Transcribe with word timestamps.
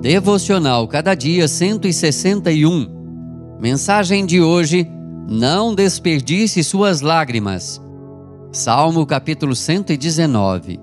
Devocional 0.00 0.88
Cada 0.88 1.14
Dia 1.14 1.46
161. 1.46 3.58
Mensagem 3.60 4.24
de 4.24 4.40
hoje: 4.40 4.90
Não 5.28 5.74
desperdice 5.74 6.64
suas 6.64 7.02
lágrimas. 7.02 7.78
Salmo 8.50 9.04
capítulo 9.04 9.54
119. 9.54 10.80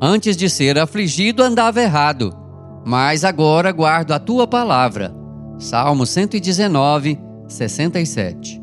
Antes 0.00 0.36
de 0.36 0.48
ser 0.48 0.78
afligido 0.78 1.42
andava 1.42 1.82
errado, 1.82 2.32
mas 2.86 3.24
agora 3.24 3.72
guardo 3.72 4.12
a 4.12 4.20
tua 4.20 4.46
palavra. 4.46 5.12
Salmo 5.58 6.06
119, 6.06 7.18
67. 7.48 8.60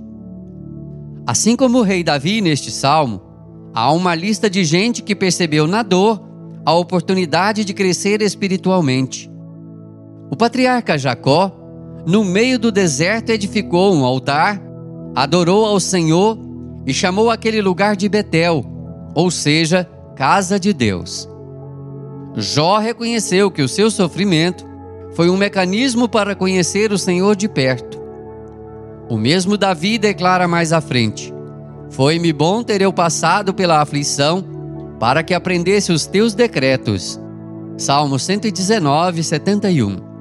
Assim 1.27 1.57
como 1.57 1.79
o 1.79 1.83
rei 1.83 2.01
Davi 2.01 2.39
neste 2.39 2.71
salmo, 2.71 3.21
há 3.73 3.91
uma 3.91 4.15
lista 4.15 4.49
de 4.49 4.63
gente 4.63 5.03
que 5.03 5.13
percebeu 5.13 5.67
na 5.67 5.83
dor 5.83 6.23
a 6.65 6.73
oportunidade 6.73 7.65
de 7.65 7.73
crescer 7.73 8.21
espiritualmente. 8.21 9.34
O 10.29 10.35
patriarca 10.35 10.97
Jacó, 10.97 11.51
no 12.05 12.23
meio 12.23 12.57
do 12.57 12.71
deserto, 12.71 13.29
edificou 13.29 13.93
um 13.93 14.03
altar, 14.03 14.61
adorou 15.15 15.65
ao 15.65 15.79
Senhor 15.79 16.37
e 16.85 16.93
chamou 16.93 17.29
aquele 17.29 17.61
lugar 17.61 17.95
de 17.95 18.09
Betel, 18.09 18.65
ou 19.13 19.29
seja, 19.29 19.89
casa 20.15 20.59
de 20.59 20.73
Deus. 20.73 21.29
Jó 22.35 22.77
reconheceu 22.79 23.49
que 23.49 23.61
o 23.61 23.67
seu 23.67 23.89
sofrimento 23.89 24.65
foi 25.13 25.29
um 25.29 25.37
mecanismo 25.37 26.09
para 26.09 26.35
conhecer 26.35 26.91
o 26.91 26.97
Senhor 26.97 27.35
de 27.35 27.47
perto. 27.47 28.03
O 29.09 29.17
mesmo 29.17 29.57
Davi 29.57 29.97
declara 29.97 30.47
mais 30.47 30.73
à 30.73 30.81
frente: 30.81 31.33
Foi-me 31.91 32.33
bom 32.33 32.63
ter 32.63 32.81
eu 32.81 32.91
passado 32.91 33.53
pela 33.53 33.81
aflição, 33.81 34.43
para 34.99 35.23
que 35.23 35.33
aprendesse 35.33 35.91
os 35.91 36.05
teus 36.05 36.33
decretos. 36.33 37.19
Salmo 37.77 38.17
119, 38.17 39.23
71. 39.23 40.14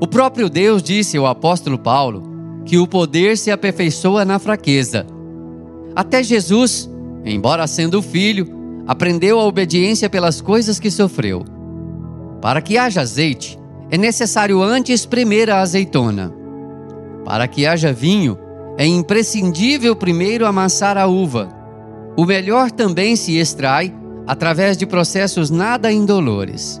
O 0.00 0.06
próprio 0.06 0.48
Deus 0.48 0.82
disse 0.82 1.18
ao 1.18 1.26
apóstolo 1.26 1.78
Paulo 1.78 2.22
que 2.64 2.78
o 2.78 2.86
poder 2.86 3.36
se 3.36 3.50
aperfeiçoa 3.50 4.24
na 4.24 4.38
fraqueza. 4.38 5.06
Até 5.94 6.22
Jesus, 6.22 6.88
embora 7.22 7.66
sendo 7.66 8.00
filho, 8.00 8.48
aprendeu 8.86 9.38
a 9.38 9.44
obediência 9.44 10.08
pelas 10.08 10.40
coisas 10.40 10.80
que 10.80 10.90
sofreu. 10.90 11.44
Para 12.40 12.62
que 12.62 12.78
haja 12.78 13.02
azeite, 13.02 13.58
é 13.90 13.98
necessário 13.98 14.62
antes 14.62 15.00
espremer 15.00 15.50
a 15.50 15.60
azeitona. 15.60 16.32
Para 17.22 17.46
que 17.46 17.66
haja 17.66 17.92
vinho, 17.92 18.38
é 18.78 18.86
imprescindível 18.86 19.94
primeiro 19.94 20.46
amassar 20.46 20.96
a 20.96 21.06
uva. 21.06 21.50
O 22.16 22.24
melhor 22.24 22.70
também 22.70 23.16
se 23.16 23.36
extrai 23.36 23.94
através 24.26 24.78
de 24.78 24.86
processos 24.86 25.50
nada 25.50 25.92
indolores. 25.92 26.80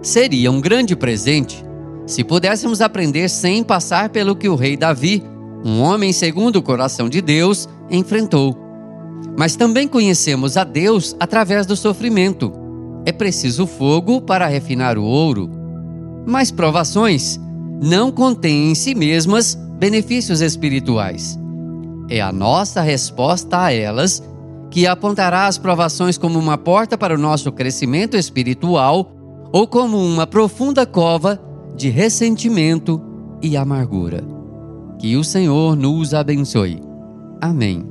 Seria 0.00 0.50
um 0.50 0.60
grande 0.60 0.94
presente 0.94 1.64
se 2.06 2.24
pudéssemos 2.24 2.80
aprender 2.80 3.28
sem 3.28 3.62
passar 3.62 4.08
pelo 4.08 4.34
que 4.34 4.48
o 4.48 4.56
rei 4.56 4.76
Davi, 4.76 5.22
um 5.64 5.80
homem 5.80 6.12
segundo 6.12 6.56
o 6.56 6.62
coração 6.62 7.08
de 7.08 7.20
Deus, 7.20 7.68
enfrentou. 7.90 8.56
Mas 9.38 9.56
também 9.56 9.86
conhecemos 9.86 10.56
a 10.56 10.64
Deus 10.64 11.16
através 11.20 11.64
do 11.64 11.76
sofrimento. 11.76 12.52
É 13.06 13.12
preciso 13.12 13.66
fogo 13.66 14.20
para 14.20 14.46
refinar 14.46 14.98
o 14.98 15.04
ouro. 15.04 15.50
Mas 16.26 16.50
provações 16.50 17.38
não 17.80 18.10
contêm 18.10 18.70
em 18.70 18.74
si 18.74 18.94
mesmas 18.94 19.54
benefícios 19.78 20.40
espirituais. 20.40 21.38
É 22.08 22.20
a 22.20 22.32
nossa 22.32 22.80
resposta 22.80 23.64
a 23.64 23.72
elas 23.72 24.22
que 24.70 24.86
apontará 24.86 25.46
as 25.46 25.58
provações 25.58 26.16
como 26.16 26.38
uma 26.38 26.56
porta 26.56 26.96
para 26.96 27.14
o 27.14 27.18
nosso 27.18 27.50
crescimento 27.52 28.16
espiritual 28.16 29.12
ou 29.52 29.66
como 29.66 29.98
uma 29.98 30.26
profunda 30.26 30.86
cova 30.86 31.51
de 31.76 31.88
ressentimento 31.88 33.00
e 33.42 33.56
amargura. 33.56 34.22
Que 34.98 35.16
o 35.16 35.24
Senhor 35.24 35.76
nos 35.76 36.14
abençoe. 36.14 36.80
Amém. 37.40 37.84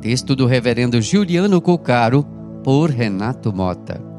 Texto 0.00 0.34
do 0.34 0.46
Reverendo 0.46 1.00
Juliano 1.00 1.60
Cocaro, 1.60 2.24
por 2.64 2.90
Renato 2.90 3.52
Mota. 3.52 4.11